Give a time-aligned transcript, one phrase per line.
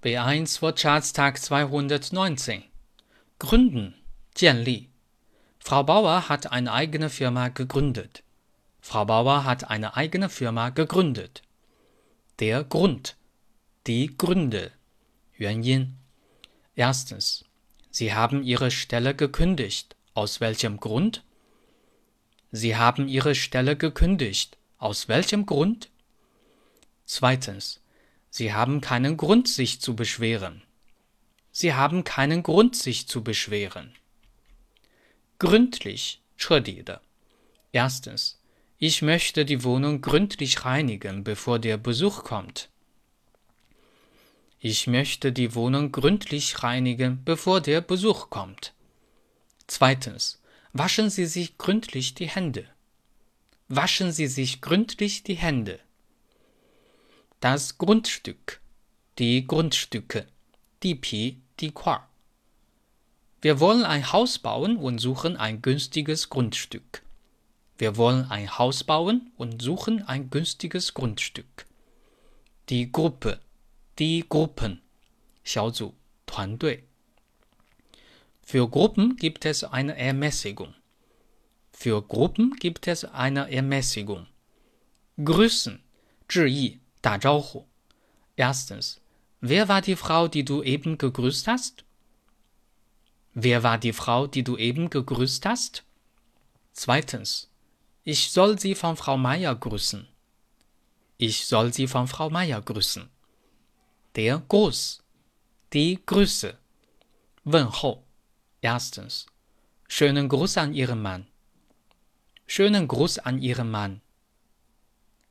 [0.00, 2.62] B1 Wirtschaftstag 219
[3.40, 3.94] Gründen
[4.36, 4.90] Jianli
[5.58, 8.22] Frau Bauer hat eine eigene Firma gegründet.
[8.80, 11.42] Frau Bauer hat eine eigene Firma gegründet.
[12.38, 13.16] Der Grund
[13.88, 14.70] Die Gründe
[15.36, 15.96] Yuanyin
[16.76, 17.44] Erstens
[17.90, 19.96] Sie haben Ihre Stelle gekündigt.
[20.14, 21.24] Aus welchem Grund?
[22.52, 24.58] Sie haben Ihre Stelle gekündigt.
[24.78, 25.90] Aus welchem Grund?
[27.04, 27.80] Zweitens
[28.29, 30.63] Sie haben keinen Grund, sich zu beschweren.
[31.51, 33.93] Sie haben keinen Grund, sich zu beschweren.
[35.39, 37.01] Gründlich, 彻底的.
[37.71, 38.39] Erstens.
[38.77, 42.69] Ich möchte die Wohnung gründlich reinigen, bevor der Besuch kommt.
[44.59, 48.73] Ich möchte die Wohnung gründlich reinigen, bevor der Besuch kommt.
[49.67, 50.41] Zweitens.
[50.73, 52.67] Waschen Sie sich gründlich die Hände.
[53.67, 55.79] Waschen Sie sich gründlich die Hände.
[57.39, 58.61] Das Grundstück,
[59.19, 60.27] die Grundstücke,
[60.81, 62.07] die Pi, die Qua.
[63.41, 67.03] Wir wollen ein Haus bauen und suchen ein günstiges Grundstück.
[67.77, 71.65] Wir wollen ein Haus bauen und suchen ein günstiges Grundstück.
[72.69, 73.39] Die Gruppe,
[73.99, 74.81] die Gruppen,
[75.43, 75.93] 小组,
[76.25, 76.83] 团队.
[78.41, 80.73] Für Gruppen gibt es eine Ermäßigung.
[81.73, 84.27] Für Gruppen gibt es eine Ermäßigung.
[85.23, 85.81] Grüßen,
[86.29, 87.67] 致意, 打招呼.
[88.35, 88.99] Erstens.
[89.39, 91.83] Wer war die Frau, die du eben gegrüßt hast?
[93.33, 95.83] Wer war die Frau, die du eben gegrüßt hast?
[96.71, 97.49] Zweitens.
[98.03, 100.07] Ich soll sie von Frau Meier grüßen.
[101.17, 103.09] Ich soll sie von Frau Meier grüßen.
[104.15, 105.03] Der Gruß.
[105.73, 106.57] Die Grüße.
[107.45, 108.03] 问候.
[108.61, 109.25] Erstens.
[109.89, 111.27] Schönen Gruß an Ihren Mann.
[112.47, 114.01] Schönen Gruß an Ihren Mann.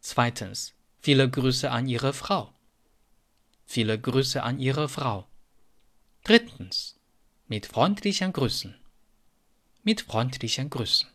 [0.00, 0.74] Zweitens.
[1.06, 2.52] Viele Grüße an Ihre Frau.
[3.66, 5.26] Viele Grüße an Ihre Frau.
[6.24, 6.98] Drittens.
[7.48, 8.74] Mit freundlichen Grüßen.
[9.82, 11.08] Mit freundlichen Grüßen.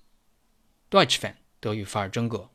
[0.89, 2.49] Deutsch Fan, 德语范儿真格。